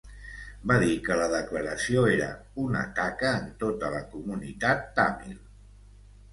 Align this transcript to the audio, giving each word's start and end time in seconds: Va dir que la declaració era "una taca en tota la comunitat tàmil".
Va 0.69 0.77
dir 0.83 0.95
que 1.07 1.17
la 1.19 1.27
declaració 1.33 2.07
era 2.15 2.31
"una 2.65 2.83
taca 3.01 3.35
en 3.43 3.47
tota 3.67 3.95
la 3.99 4.03
comunitat 4.17 4.85
tàmil". 5.01 5.41